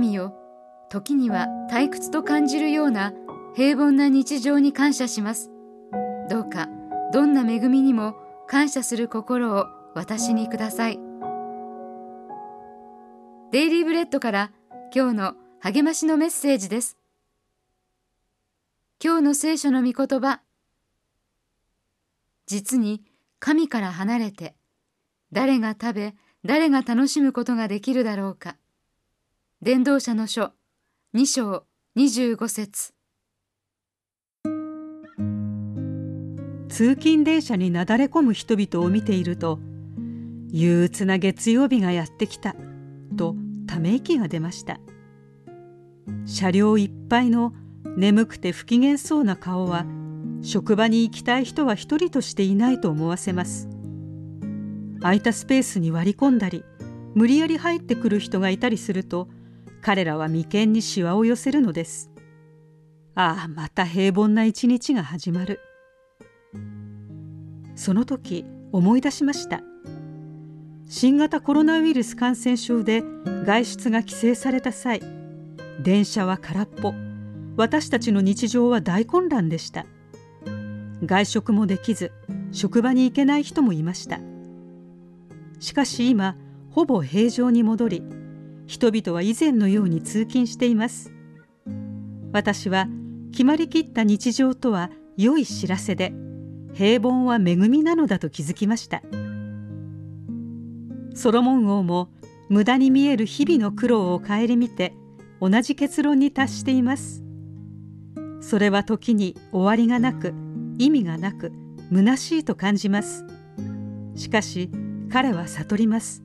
[0.00, 0.32] 神よ
[0.88, 3.12] 時には退屈と感じるような
[3.54, 5.50] 平凡な日常に感謝します。
[6.30, 6.70] どうか
[7.12, 8.14] どんな恵みにも
[8.48, 10.98] 感謝する心を私にください。
[13.52, 14.52] デイリーブレッドから
[14.94, 16.96] 今日の励ましのメッセージです。
[19.04, 20.40] 今日の聖書の御言葉
[22.46, 23.02] 実に
[23.38, 24.54] 神から離れて
[25.30, 28.56] 誰が食べ誰が楽しむことができるだろうか。
[29.62, 30.52] 伝道者の書。
[31.14, 31.64] 2章
[31.94, 32.94] 25節。
[36.70, 39.58] 通勤電車になだれ込む人々を見ていると
[40.48, 42.56] 憂鬱な月曜日がやってきた
[43.18, 44.80] とため息が出ました。
[46.24, 47.52] 車両いっぱいの
[47.98, 49.84] 眠くて不機嫌そうな顔は
[50.40, 53.68] 職場に行きたい人は一人としていないと思わせます。
[55.02, 56.64] 空いたスペースに割り込んだり
[57.14, 59.28] 無理やり入ってくる人がいたりすると
[59.82, 62.10] 彼らは眉間にしわを寄せるのです。
[63.14, 65.60] ああまた平凡な一日が始まる。
[67.74, 69.62] その時思い出しました。
[70.88, 73.02] 新型コロナウイルス感染症で
[73.44, 75.00] 外出が規制された際
[75.82, 76.92] 電車は空っぽ。
[77.56, 79.86] 私たちの日常は大混乱でした。
[81.04, 82.12] 外食もできず
[82.52, 84.20] 職場に行けない人もいました。
[85.58, 86.36] しかし今
[86.70, 88.19] ほぼ平常に戻り
[88.70, 91.12] 人々は以前のように通勤しています。
[92.30, 92.86] 私は
[93.32, 96.12] 決まりきった日常とは良い知らせで
[96.72, 99.02] 平凡は恵みなのだと気づきました。
[101.16, 102.10] ソロモン王も
[102.48, 104.94] 無駄に見える日々の苦労を顧みて
[105.40, 107.24] 同じ結論に達しています。
[108.40, 110.32] それは時に終わりがなく
[110.78, 111.50] 意味がなく
[111.92, 113.24] 虚しいと感じます。
[114.14, 114.70] しかし
[115.10, 116.22] 彼は悟ります。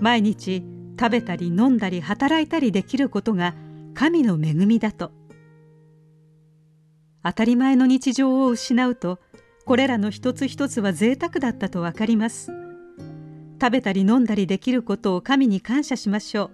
[0.00, 0.64] 毎日
[1.02, 3.56] 食べたり飲んだり働いたりできることが
[3.92, 5.10] 神の恵みだと。
[7.24, 9.18] 当たり前の日常を失うと
[9.64, 12.52] これらの一つ一つは贅沢だったと分かります。
[13.60, 16.50] 食べたり飲んだりできることを神に感謝しましょう。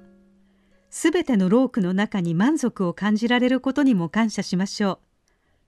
[0.89, 4.99] すべてのロークの中に満足を感じられることにも感謝しましょう。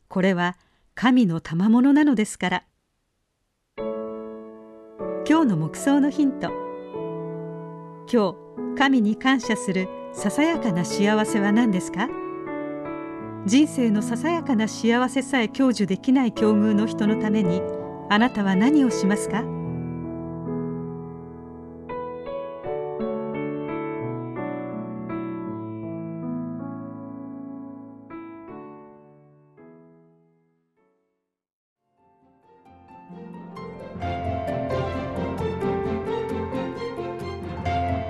[0.08, 0.56] これは
[0.94, 2.64] 神の賜物なのですから。
[3.76, 6.50] 今日の黙想のヒント。
[8.10, 8.39] 今日
[8.78, 12.08] 神に感謝するささやかな幸せは何ですか？
[13.46, 17.62] 人生のささやかな幸せさえ享受できない境遇の人のために
[18.10, 19.44] あなたは何をしますか？